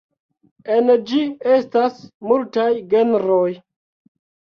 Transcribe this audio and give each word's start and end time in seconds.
En 0.75 0.89
ĝi 1.11 1.21
estas 1.57 2.01
multaj 2.33 2.69
genroj. 2.97 3.47